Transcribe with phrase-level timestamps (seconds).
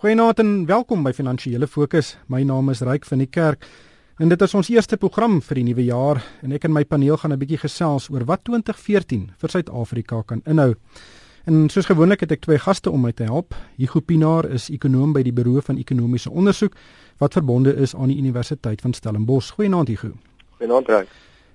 [0.00, 2.14] Goeienaand en welkom by Finansiële Fokus.
[2.32, 3.66] My naam is Ryk van die Kerk
[4.16, 7.18] en dit is ons eerste program vir die nuwe jaar en ek en my paneel
[7.20, 10.74] gaan 'n bietjie gesels oor wat 2014 vir Suid-Afrika kan inhou.
[11.44, 13.54] En soos gewoonlik het ek twee gaste om my te help.
[13.76, 16.72] Hugo Pinaar is ekonom by die Buro van Ekonomiese Onderzoek
[17.18, 19.50] wat verbonde is aan die Universiteit van Stellenbosch.
[19.50, 20.12] Goeienaand Hugo.
[20.56, 21.08] Goeienaand Ryk.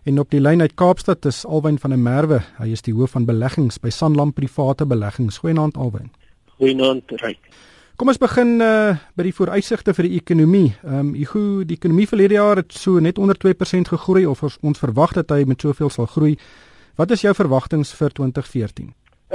[0.03, 2.43] En op die lyn uit Kaapstad is Alwyn van der Merwe.
[2.59, 5.37] Hy is die hoof van beleggings by Sanlam Private Beleggings.
[5.37, 6.11] Goeienaand Alwyn.
[6.59, 7.73] Goeienaand Ryk.
[7.95, 10.73] Kom ons begin uh, by die vooruitsigte vir die ekonomie.
[10.83, 14.57] Ehm um, Igu, die ekonomie verlede jaar het so net onder 2% gegroei of ons,
[14.67, 16.33] ons verwag dat hy met soveel sal groei.
[16.99, 18.89] Wat is jou verwagtinge vir 2014?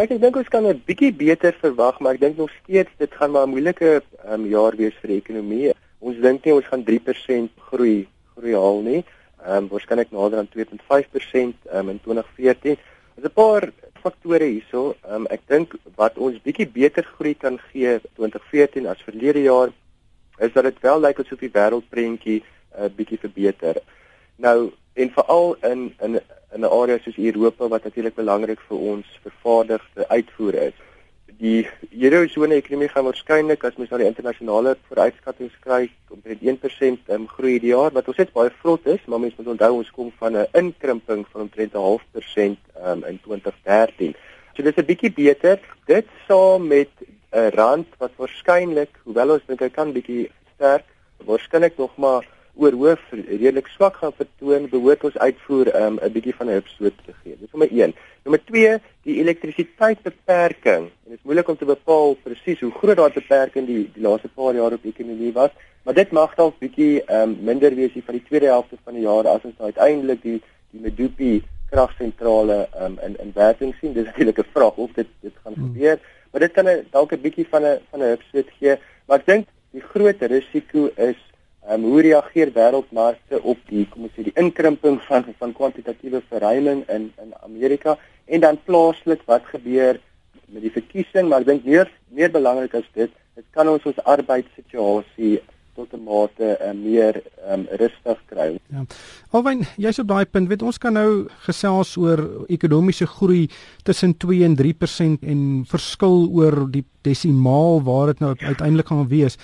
[0.04, 3.32] Ek dink ons kan 'n bietjie beter verwag, maar ek dink nog steeds dit gaan
[3.32, 5.72] maar 'n moeilike um, jaar wees vir die ekonomie.
[6.00, 9.04] Ons dink nie ons gaan 3% groei groei haal nie.
[9.40, 12.76] Ehm um, waarskynlik nader aan 2.5% um, in 2014.
[13.16, 14.94] Daar's 'n paar faktore hierso.
[15.08, 19.72] Um, ek dink wat ons bietjie beter groei kan gee 2014 as verlede jaar
[20.40, 23.80] is dat dit wel lyk asof die wêreldprentjie 'n uh, eh, bietjie verbeter.
[24.36, 26.20] Nou en veral in in
[26.54, 30.76] in 'n area soos Europa wat natuurlik belangrik vir ons vervaardigde uitvoer is
[31.40, 31.64] die
[31.96, 37.54] eurozone ekonomie gaan waarskynlik as mens na die internasionale vooruitskattinge kyk omtrent 1% um, groei
[37.62, 40.36] die jaar wat ons net baie vrot is, maar mens moet onthou ons kom van
[40.36, 44.14] 'n inkrimping van omtrent 'n half persent um, in 2013.
[44.54, 45.58] So dit is 'n bietjie beter.
[45.86, 46.92] Dit saam met
[47.32, 50.84] 'n rand wat waarskynlik, hoewel ons dink hy kan bietjie sterk,
[51.24, 56.34] waarskynlik nog maar oor hoof redelik swak gaan vertoon, behoort ons uitvoer 'n um, bietjie
[56.34, 57.36] van 'n hupstoot te gee.
[57.40, 57.94] Dis nommer 1.
[58.24, 60.82] Nommer 2, die elektrisiteitsbeperking.
[61.04, 64.28] En dit is moeilik om te bepaal presies hoe groot daardie beperking die die laaste
[64.28, 65.50] paar jaar op ekonomie was,
[65.84, 69.02] maar dit mag dalk bietjie um, minder wees hier van die tweede helfte van die
[69.02, 70.40] jaar as ons nou uiteindelik die
[70.70, 73.92] die Medupi kragsentrale um, in in werking sien.
[73.92, 75.72] Dis natuurlik 'n vraag of dit dit gaan hmm.
[75.72, 75.98] gebeur,
[76.30, 79.46] maar dit kan dalk 'n bietjie van 'n van 'n hupstoot gee, maar ek dink
[79.70, 81.18] die groot risiko is
[81.70, 86.84] um, hoe reageer wêreldmarkte op die kom ons sê die inkrimping van van kwantitatiewe verruiming
[86.96, 87.96] in in Amerika
[88.26, 90.00] en dan plaaslik wat gebeur
[90.50, 94.04] met die verkiesing maar ek dink meer meer belangrik as dit dit kan ons ons
[94.16, 95.38] arbeidssituasie
[95.80, 98.58] tot 'n mate uh, meer um, rustig kry.
[98.68, 98.84] Ja.
[99.30, 103.48] Alwen jy's op daai punt weet ons kan nou gesels oor ekonomiese groei
[103.82, 109.38] tussen 2 en 3% en verskil oor die desimaal waar dit nou uiteindelik gaan wees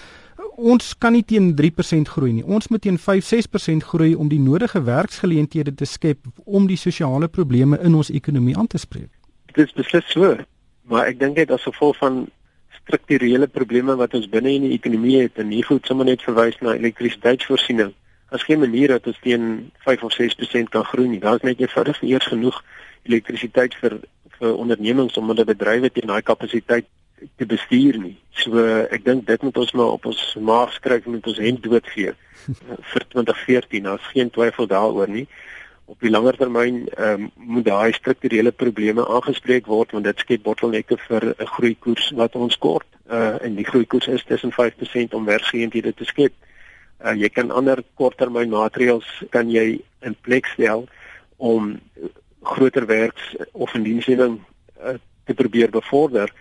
[0.56, 2.44] ons kan nie teen 3% groei nie.
[2.44, 7.78] Ons moet teen 5-6% groei om die nodige werksgeleenthede te skep om die sosiale probleme
[7.82, 9.10] in ons ekonomie aan te spreek.
[9.52, 10.36] Dit is beslis so,
[10.90, 12.26] maar ek dink dit as gevolg van
[12.80, 16.58] strukturele probleme wat ons binne in die ekonomie het en nie goed sommer net verwys
[16.62, 17.92] na elektrisiteitsvoorsiening.
[18.34, 21.22] As geen manier dat ons teen 5 of 6% kan groei nie.
[21.22, 22.62] Daar's net eenvoudig eers genoeg
[23.06, 24.00] elektrisiteit vir
[24.36, 26.84] vir ondernemings om hulle bedrywe teen daai kapasiteit
[27.36, 28.16] te bestuur nie.
[28.42, 28.62] So
[28.92, 32.14] ek dink dit moet ons maar op ons maag skryf met ons hend doodgee
[32.92, 33.86] vir 2014.
[33.88, 35.26] Daar's geen twyfel daaroor nie.
[35.86, 40.42] Op die langer termyn ehm um, moet daai strukturele probleme aangespreek word want dit skep
[40.42, 42.88] bottelnekke vir 'n groeikoers wat ons kort.
[43.06, 46.34] Uh en die groeikoers is tussen 5% om werksgeleenthede te skep.
[47.04, 50.88] Uh jy kan ander korttermyn maatreëls kan jy in plek stel
[51.36, 51.80] om
[52.42, 54.40] groter werks of indiensneming
[54.82, 54.94] uh,
[55.24, 56.32] te probeer bevorder.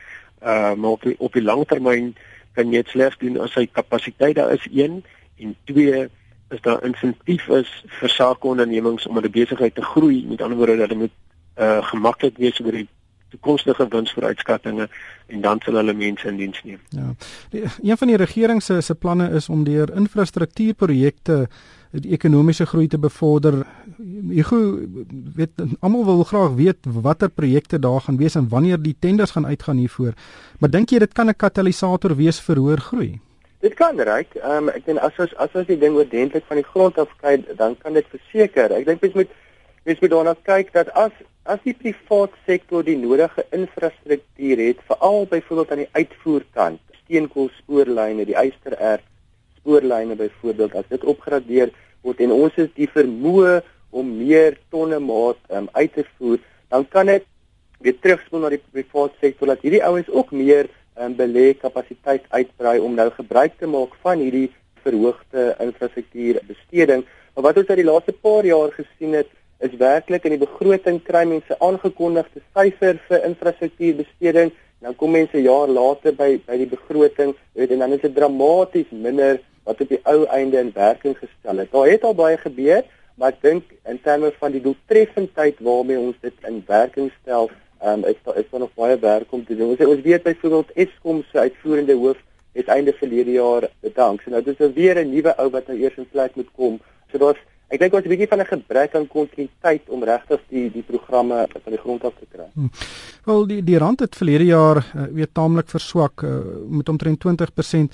[0.46, 2.16] Uh maar op die, op die lang termyn
[2.54, 5.04] kan jy dit slegs doen as hy kapasiteit daar is 1
[5.44, 6.06] en 2
[6.54, 10.26] is daar insentief is vir sakeondernemings om hulle besigheid te groei.
[10.30, 11.16] Met ander woorde dat hulle moet
[11.56, 12.88] uh gemaklik wees oor die
[13.30, 14.90] toekomstige winsvooruitskattinge
[15.28, 16.80] en dan sal hulle mense in diens neem.
[16.90, 17.14] Ja.
[17.50, 21.48] Die, een van die regering se se planne is om deur infrastruktuurprojekte
[22.02, 23.62] die ekonomiese groei te bevorder.
[24.36, 24.52] Ek
[25.36, 29.46] weet almal wil graag weet watter projekte daar gaan wees en wanneer die tenders gaan
[29.46, 30.14] uitgaan hiervoor.
[30.60, 33.20] Maar dink jy dit kan 'n katalisator wees vir hoër groei?
[33.62, 34.36] Dit kan reik.
[34.36, 37.10] Ehm um, ek dink as ons as ons die ding oordentlik van die grond af
[37.22, 38.72] kyk, dan kan dit verseker.
[38.72, 39.30] Ek dink mens moet
[39.86, 41.12] mens moet daarna kyk dat as
[41.44, 48.38] as die private sektor die nodige infrastruktuur het, veral byvoorbeeld aan die uitvoerkant, steenkoolspoorlyne, die
[48.38, 49.15] ystererts
[49.66, 51.74] spoorlyne byvoorbeeld, as dit opgradeer
[52.06, 53.64] word en ons is die vermoë
[53.96, 56.38] om meer tonne maat um, uit te voer,
[56.70, 57.26] dan kan dit
[57.82, 60.70] weer terugspoel na die private sektor dat hierdie ouens ook meer
[61.00, 64.52] um, belê kapasiteit uitbrei om nou gebruik te maak van hierdie
[64.86, 67.06] verhoogde infrastruktuur besteding.
[67.34, 69.32] Maar wat ons uit die laaste paar jaar gesien het,
[69.64, 74.54] is werklik in die begroting kry mense aangekondigde syfer vir infrastruktuurbesteding,
[74.84, 78.92] dan kom mense jaar later by by die begroting, weet en dan is dit dramaties
[78.92, 81.72] minder wat op die ou einde in werking gestel het.
[81.72, 82.84] Daar het al baie gebeur,
[83.16, 87.50] maar ek dink in terme van die doeltreffendheid waarmee ons dit in werking stel,
[87.84, 89.74] um, is daar is daar nog baie werk om te doen.
[89.74, 92.22] Ons, ons weet byvoorbeeld Eskom se uitvoerende hoof
[92.56, 94.22] het einde verlede jaar bedank.
[94.22, 96.80] So nou dis nou weer 'n nuwe ou wat nou eers in plek moet kom.
[97.12, 100.72] So daar's ek dink ons 'n bietjie van 'n gebrek aan kontinuïteit om regtig die
[100.72, 102.48] die programme van die grond af te kry.
[102.54, 102.72] Hmm.
[103.26, 107.92] Wel die die rand het verlede jaar uh, weer taamlik verswak uh, met omtrent 20%.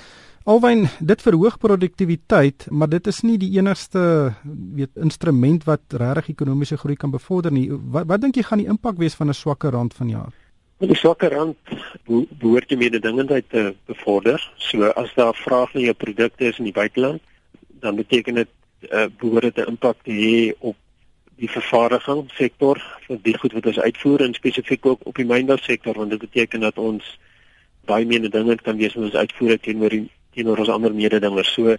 [0.50, 4.34] Alwyn dit verhoog produktiwiteit, maar dit is nie die enigste
[4.74, 7.68] weet instrument wat regtig ekonomiese groei kan bevorder nie.
[7.70, 10.34] Wat wat dink jy gaan die impak wees van 'n swakker rand vanjaar?
[10.80, 11.58] Die swakker rand
[12.42, 14.42] behoort die mededingendheid te bevorder.
[14.58, 17.22] So as daar vraag na jou produkte is in die buiteland,
[17.80, 18.50] dan beteken dit
[18.90, 20.76] uh, behoort dit 'n impak te hê op
[21.36, 25.58] die vervaardiging sektor vir die goed wat ons uitvoer en spesifiek ook op die mynbou
[25.58, 27.20] sektor want dit beteken dat ons
[27.86, 31.54] baie meer dinge kan wees met ons uitvoere teenoor die teenoor ons ander mededingers.
[31.54, 31.78] So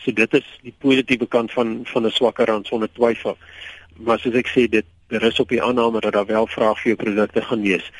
[0.00, 3.36] so dit is die positiewe kant van van 'n swakker rand sonder twyfel.
[3.96, 6.96] Maar soos ek sê dit berus op die aanname dat daar wel vraag vir jou
[7.04, 7.90] produkte gaan wees.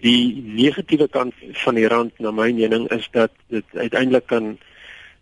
[0.00, 1.34] Die negatiewe kant
[1.64, 4.58] van die rand na my mening is dat dit uiteindelik kan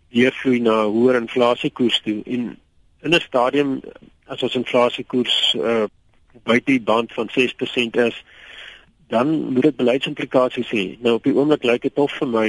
[0.09, 2.57] deurvloei na hoër inflasiekoers toe en
[3.01, 3.81] in 'n stadium
[4.25, 5.85] as ons inflasiekoers uh,
[6.43, 8.23] buite die band van 6% is
[9.07, 10.97] dan moet dit beleidsimplikasies hê.
[10.99, 12.47] Nou op die oomblik lyk dit of vir my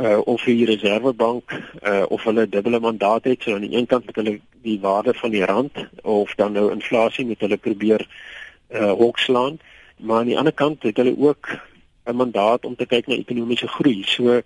[0.00, 1.52] uh of die reservebank
[1.82, 5.14] uh of hulle dubbele mandaat het so aan die een kant met hulle die waarde
[5.14, 8.06] van die rand of dan nou inflasie met hulle probeer
[8.70, 9.58] uh hokslaan
[9.96, 11.48] maar aan die ander kant het hulle ook
[12.04, 14.02] 'n mandaat om te kyk na ekonomiese groei.
[14.04, 14.40] So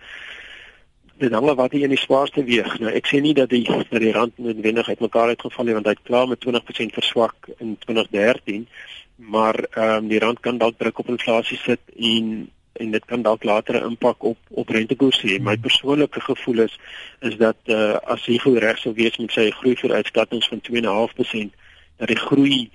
[1.19, 2.79] dit hang af wat jy in die swaarste weeg.
[2.83, 5.93] Nou ek sê nie dat die dat die rand noodwendig uitmekaar uitgeval het want hy
[5.93, 8.69] het klaar met 20% verswak in 2013
[9.17, 13.23] maar ehm um, die rand kan dalk druk op inflasie sit en en dit kan
[13.23, 15.41] dalk later 'n impak op op rentekoerse hê.
[15.41, 16.79] My persoonlike gevoel is
[17.21, 21.55] is dat uh, as hy goed reg sou wees met sy groei vooruitskattinge van 2.5%
[21.97, 22.71] dat die groei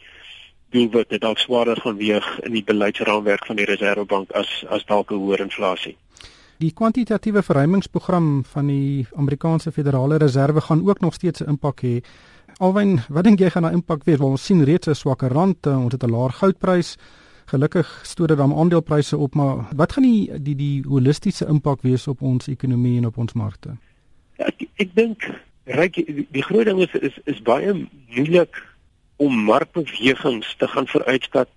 [0.69, 5.12] doelwit dit dalk swaarder gaan weeg in die beleidsraamwerk van die Reserwebank as as dalk
[5.12, 5.98] 'n hoër inflasie.
[6.60, 12.02] Die kwantitatiewe verruimingsprogram van die Amerikaanse Federale Reserve gaan ook nog steeds 'n impak hê.
[12.57, 14.18] Alwen, wat dink jy gaan daai impak wees?
[14.18, 16.98] Want ons sien reeds 'n swakker rand, eh, ons het 'n laer goudprys.
[17.50, 22.07] Gelukkig stoot dit dan aandelepryse op, maar wat gaan die die die holistiese impak wees
[22.07, 23.74] op ons ekonomie en op ons markte?
[24.38, 25.25] Ja, ek ek dink
[25.66, 27.74] ryk die, die groot ding is is is baie
[28.13, 28.62] moeilik
[29.18, 31.50] om markbewegings te gaan vooruitskat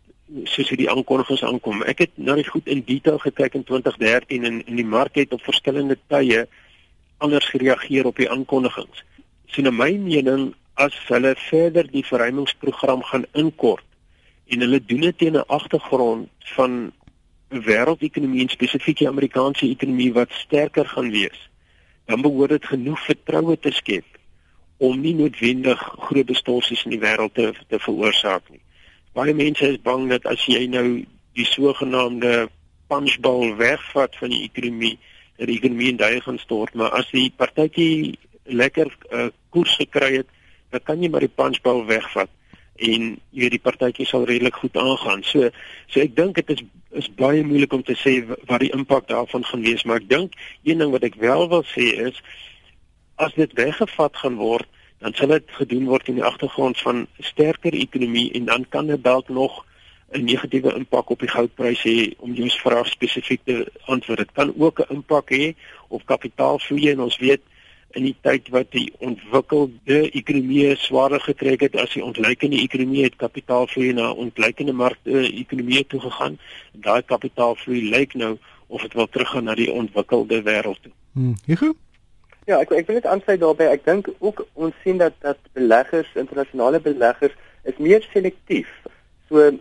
[0.49, 1.85] soos hierdie aankondigings aankom.
[1.85, 5.37] Ek het nou net goed in detail gekyk in 2013 en in die mark het
[5.37, 6.47] op verskillende tye
[7.21, 9.05] anders gereageer op die aankondigings.
[9.53, 13.85] So na my mening as hulle verder die verruimingsprogram gaan inkort
[14.47, 16.93] en hulle doen dit teen 'n agtergrond van
[17.49, 21.49] wêreldekonomie en spesifiek die Amerikaanse ekonomie wat sterker gaan wees,
[22.07, 24.05] dan behoort dit genoeg vertroue te skep
[24.77, 25.79] om nie noodwendig
[26.09, 28.63] groot distorsies in die wêreld te te veroorsaak nie.
[29.13, 31.05] Baie mense is bang dat as jy nou
[31.37, 32.49] die sogenaamde
[32.89, 34.99] punchbowl wegvat van die ekonomie,
[35.37, 40.17] dat die ekonomie in duie gaan stort, maar as die partytjie lekker uh, koers gekry
[40.17, 40.29] het,
[40.73, 42.31] dan kan jy maar die punchbowl wegvat
[42.77, 45.23] en jy die partytjie sal redelik goed aangaan.
[45.23, 45.51] So
[45.89, 49.45] so ek dink dit is is baie moeilik om te sê wat die impak daarvan
[49.49, 52.21] gaan wees, maar ek dink een ding wat ek wel wil sê is
[53.17, 54.69] as dit weggevat gaan word,
[55.01, 59.03] dan sal dit gedoen word in die agtergrond van sterker ekonomie en dan kan dit
[59.05, 59.65] dalk nog
[60.13, 64.19] 'n negatiewe impak op die goudpryse hê om jou vraag spesifiek te antwoord.
[64.19, 65.55] Dit kan ook 'n impak hê
[65.89, 67.41] op kapitaalvloei en ons weet
[67.99, 73.17] in die tyd wat die ontwikkelde ekonomie swaarder getrek het as die ontleikende ekonomie het
[73.21, 76.39] kapitaalvloei na ontleikende markte ekonomie toe gegaan.
[76.73, 78.37] Daai kapitaalvloei lyk nou
[78.67, 80.93] of dit wil teruggaan na die ontwikkelde wêreld toe.
[81.13, 81.75] Hm, Hugo?
[82.47, 83.69] Ja, ek ek wil net aansluit daarbey.
[83.71, 87.37] Ek dink ook ons sien dat dat beleggers, internasionale beleggers
[87.69, 88.71] is meer selektief.
[89.29, 89.53] So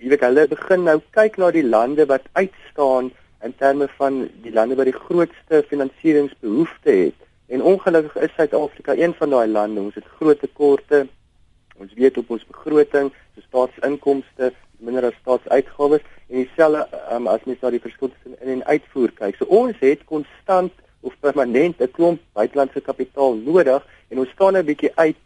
[0.00, 3.10] jy weet hulle begin nou kyk na die lande wat uitstaan
[3.44, 7.18] in terme van die lande wat die grootste finansieringsbehoeftes het.
[7.50, 9.80] En ongelukkig is Suid-Afrika een van daai lande.
[9.80, 11.06] Ons het groot tekorte.
[11.82, 14.52] Ons weet op ons begroting, die staatsinkomste
[14.84, 19.12] minder as staatsuitgawes en dieselfde um, as mens na die verskil tussen in en uitvoer
[19.18, 19.36] kyk.
[19.38, 24.64] So ons het konstant of permanent 'n klomp buitelandse kapitaal nodig en ons staan 'n
[24.64, 25.22] bietjie uit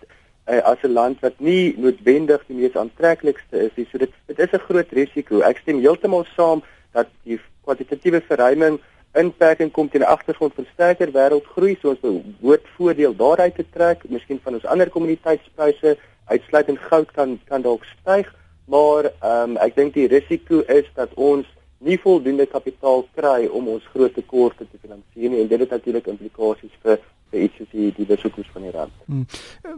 [0.49, 3.87] uh, as 'n land wat nie noodwendig die mees aantreklikste is nie.
[3.91, 5.41] So dit dit is 'n groot risiko.
[5.41, 6.63] Ek stem heeltemal saam
[6.93, 8.81] dat die kwalitatiewe verruiming
[9.15, 14.09] inperking kom teen die agtergrond van sterker wêreldgroei soos behoort voordeel daaruit te trek.
[14.09, 18.33] Miskien van ons ander kommuniteitspryse uitsluitend goud kan kan dalk styg
[18.65, 21.47] maar ehm um, ek dink die risiko is dat ons
[21.85, 25.43] nie voldoende kapitaal kry om ons groot tekorte te finansier nie.
[25.43, 27.01] En dit het natuurlik implikasies vir
[27.35, 28.93] iets soos die die wisselkoers van die rand.
[29.07, 29.27] Hmm.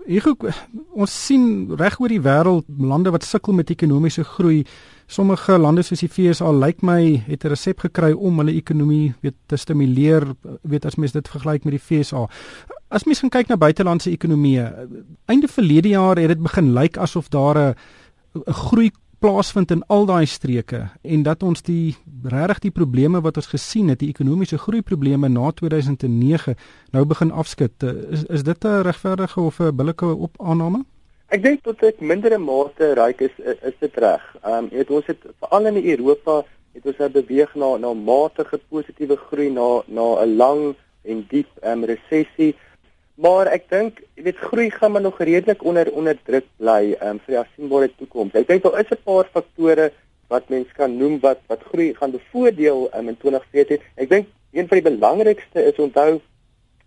[0.07, 0.27] Hier
[0.95, 4.65] ons sien reg oor die wêreld lande wat sukkel met ekonomiese groei.
[5.07, 9.37] Sommige lande soos die VSA lyk my het 'n resep gekry om hulle ekonomie weet
[9.47, 12.29] te stimuleer, weet as mens dit vergelyk met die VSA.
[12.89, 14.89] As mens gaan kyk na buitelandse ekonomieë,
[15.27, 17.75] einde verlede jaar het dit begin lyk asof daar 'n
[18.35, 23.37] 'n groei plaasvind in al daai streke en dat ons die regtig die probleme wat
[23.37, 26.57] ons gesien het, die ekonomiese groei probleme na 2009
[26.93, 27.83] nou begin afskud.
[28.11, 30.85] Is is dit 'n regverdige of 'n billike opaanname?
[31.29, 34.23] Ek dink tot 'n mindere mate ryk is is dit reg.
[34.43, 38.61] Ehm um, het ons het veral in Europa het ons nou beweeg na na matige
[38.69, 42.55] positiewe groei na na 'n lang en diep ehm um, resessie.
[43.17, 47.21] Maar ek dink, jy weet, groei gaan maar nog redelik onder onder druk bly um,
[47.25, 48.35] vir die afsienbare toekoms.
[48.37, 49.91] Ek dink daar is 'n paar faktore
[50.29, 53.81] wat mens kan noem wat wat groei gaan bevoordeel um, in 2014.
[53.97, 56.21] Ek dink een van die belangrikste is onthou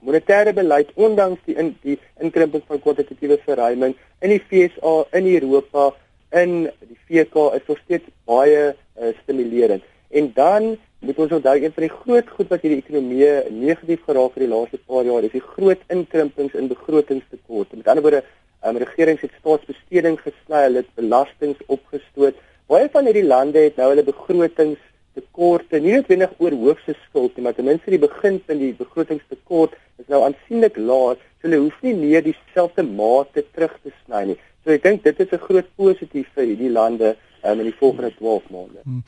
[0.05, 5.89] monetêre beleid ondanks die in die inkrimping van kwalitatiewe verruiming in die FSA, in Europa,
[6.31, 9.83] in die VK is nog steeds baie uh, stimulerend.
[10.09, 14.35] En dan moet ons onthou een van die groot goed wat hierdie ekonomie negatief geraak
[14.35, 17.79] het die laaste paar jaar is die groot inkrimpings in begrotingstekorte.
[17.79, 18.23] Met ander woorde,
[18.67, 22.41] um, regerings het staatsbesteding gesny, hulle het belastings opgestoot.
[22.69, 27.55] Baie van hierdie lande het nou hulle begrotingstekorte nie noodwendig oor hoofse skuld nie, maar
[27.55, 31.23] ten minste die beginpunt die begrotingstekort is nou aansienlik laag.
[31.39, 34.39] So hulle hoef nie meer dieselfde mate terug te sny nie.
[34.65, 38.11] So ek dink dit is 'n groot positief vir hierdie lande um, in die volgende
[38.19, 38.83] 12 maande.
[38.83, 39.03] Hmm.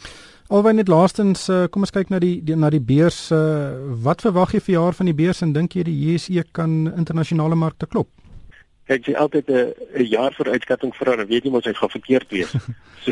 [0.52, 3.72] Alwen net laastens uh, kom ons kyk na die, die na die beurs uh,
[4.04, 7.56] wat verwag jy vir jaar van die beurs en dink jy die JSE kan internasionale
[7.56, 8.10] markte klop?
[8.92, 9.72] Kyk jy altyd 'n
[10.04, 12.52] 'n jaar vooruitskatting vir dan weet jy mos hy gaan verkeerd wees.
[13.06, 13.12] so,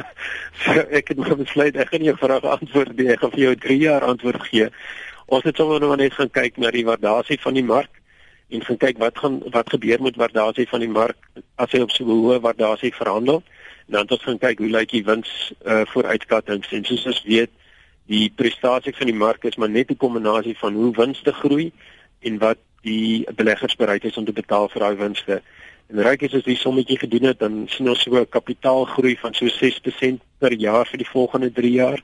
[0.64, 3.54] so ek het nog besluit ek gaan jou vraag antwoord nie ek gaan vir jou
[3.68, 4.70] 3 jaar antwoord gee.
[5.28, 8.01] Ons het sommer nou net gaan kyk na die waardasie van die mark
[8.52, 11.18] en gaan kyk wat gaan wat gebeur met waardasie van die mark
[11.56, 13.42] as hy op so 'n hoë waardasie verhandel
[13.86, 17.50] dan het ons gaan kyk hoe lyk die wins uh vooruitskattings en soos ons weet
[18.06, 21.72] die prestasie van die mark is maar net 'n kombinasie van hoe winste groei
[22.20, 25.42] en wat die beleggers bereid is om te betaal vir daai winste.
[25.90, 29.34] En ryk is as die sommetjie gedoen het dan sien ons so 'n kapitaalgroei van
[29.34, 32.00] so 6% per jaar vir die volgende 3 jaar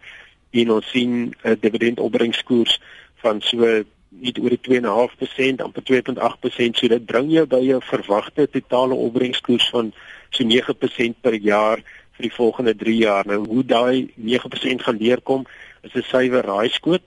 [0.50, 2.81] en ons sien 'n dividendopbrengskoers
[3.23, 8.46] van so net oor die 2.5% amper 2.8% so dit bring jou by jou verwagte
[8.50, 9.92] totale opbrengskoers van
[10.30, 11.82] so 9% per jaar
[12.18, 13.26] vir die volgende 3 jaar.
[13.26, 15.46] Nou hoe daai 9% gaan deurkom
[15.82, 17.02] is 'n suiwer raaiskoot.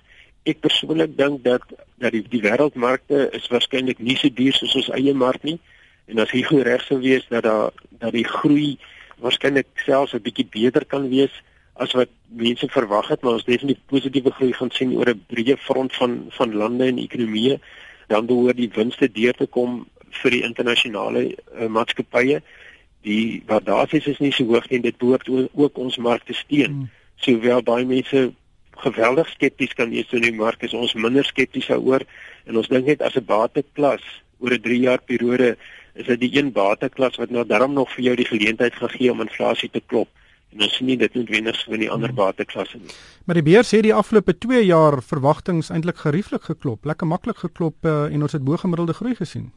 [0.46, 1.62] Ek persoonlik dink dat
[1.98, 5.60] dat die, die wêreldmarkte is waarskynlik nie so duur soos ons eie mark nie.
[6.08, 8.78] En as hier goed reg sou wees dat daar dat die groei
[9.20, 11.32] waarskynlik selfs 'n bietjie beter kan wees
[11.82, 15.58] as wat mense verwag het, maar ons definitief positiewe groei gaan sien oor 'n breë
[15.58, 17.60] front van van lande en ekonomieë,
[18.08, 19.88] dan behoort die winste deur te kom
[20.22, 22.42] vir die internasionale uh, maatskappye
[23.06, 26.72] die waardasies is nie so hoog en dit behoort ook ons mark te steun.
[26.72, 26.90] Hmm.
[27.22, 28.32] Sowel baie mense
[28.82, 32.06] geweldig skepties kan wees oor die mark, is ons minder skepties daaroor
[32.50, 34.02] en ons dink net as 'n bateklas
[34.40, 35.58] oor 'n 3 jaar periode
[35.94, 39.12] is dit die een bateklas wat nou darm nog vir jou die geleentheid gaan gee
[39.12, 40.08] om inflasie te klop.
[40.52, 42.20] En ons sien nie dit noodwendig so in die ander hmm.
[42.20, 42.96] bateklasse nie.
[43.26, 47.86] Maar die beurs het die afgelope 2 jaar verwagtinge eintlik gerieflik geklop, lekker maklik geklop
[47.86, 49.52] uh, en ons het bo gemiddelde groei gesien.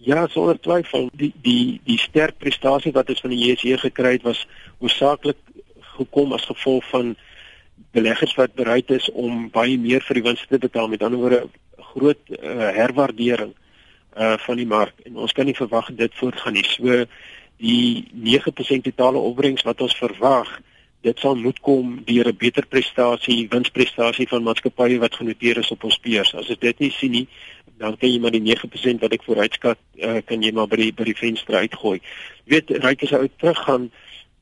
[0.00, 4.24] Ja, sonder twyfel, die die die sterk prestasie wat ons van die JSE gekry het
[4.24, 4.46] was
[4.80, 5.36] hoofsaaklik
[6.00, 7.14] gekom as gevolg van
[7.92, 11.42] beleggers wat bereid is om baie meer vir die wins te betaal met ander woorde
[11.92, 13.52] groot uh, herwaardering
[14.16, 16.64] uh van die mark en ons kan nie verwag dit voortgaan nie.
[16.66, 17.04] So
[17.60, 20.48] die 9% totale opbrengs wat ons verwag,
[21.04, 25.84] dit sal moet kom deur 'n beter prestasie, winsprestasie van maatskappye wat genoteer is op
[25.84, 26.34] ons beurs.
[26.34, 27.28] As dit nie sien nie,
[27.78, 30.92] dan kan jy maar die 9% wat ek vooruitskat uh, kan jy maar by die
[30.92, 32.00] by die venster uitgooi.
[32.44, 33.90] Jy weet ryk as uit teruggaan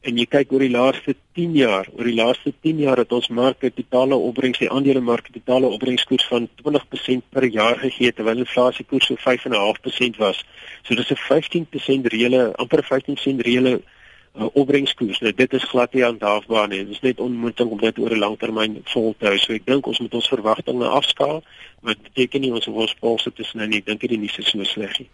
[0.07, 3.29] en jy kyk oor die laaste 10 jaar, oor die laaste 10 jaar het ons
[3.35, 9.19] marke totale opbrengs, die aandelemark totale opbrengskoers van 20% per jaar gegee terwyl inflasiekoers so
[9.25, 10.45] 5.5% was.
[10.87, 15.19] So dis 'n 15% reële amper 15% reële uh, opbrengskoers.
[15.19, 16.85] Nou dit is glad nie aandaagbaar nie.
[16.85, 19.39] Dit is net onmoontlik om dit oor 'n langtermyn vol te hou.
[19.39, 21.43] So ek dink ons moet ons verwagtinge afskaal.
[21.83, 23.79] Wat beteken nie ons hoef ons polse te sny nie.
[23.79, 25.09] Ek dink dit is nie so sleg nie.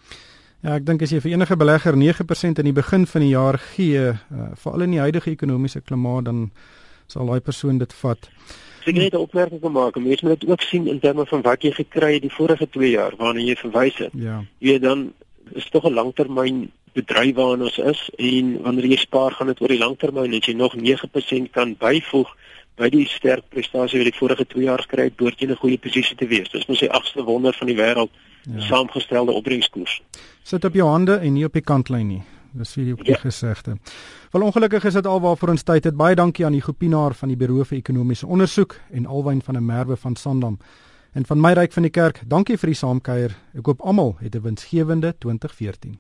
[0.65, 3.59] Ja, ek dink as jy vir enige belegger 9% in die begin van die jaar
[3.61, 6.47] gee, uh, veral in die huidige ekonomiese klimaat, dan
[7.13, 8.31] sal daai persoon dit vat.
[8.89, 9.99] Ek net 'n opmerking wil maak.
[10.01, 12.91] Mense moet dit ook sien in terme van wat jy gekry het die vorige 2
[12.91, 14.13] jaar waarna jy verwys het.
[14.17, 14.45] Ja.
[14.59, 15.13] Jy weet dan
[15.53, 19.69] is tog 'n langtermyn bedryf waarin ons is en wanneer jy spaar gaan dit oor
[19.69, 22.37] die langtermyn en jy nog 9% kan byvoeg
[22.77, 25.63] by die sterk prestasie wat die vorige 2 jaar gekry het, behoort jy in 'n
[25.63, 26.51] goeie posisie te wees.
[26.51, 28.11] Dis mos die agste wonder van die wêreld
[28.43, 28.61] ja.
[28.61, 30.03] saamgestelde opbrengskoers.
[30.43, 32.23] Sit op jou hande en nie op die kantlyn nie.
[32.53, 33.19] Dis vir die ja.
[33.19, 33.79] gesegde.
[34.31, 35.97] Wel ongelukkig is dit alwaar ons tyd het.
[35.97, 39.63] Baie dankie aan die Gopinaar van die Buro vir Ekonomiese Onderzoek en Alwyn van der
[39.63, 40.59] Merwe van Sandam.
[41.13, 43.37] En van my ryk van die kerk, dankie vir die saamkuier.
[43.55, 45.99] Ek hoop almal het 'n winsgewende 2014.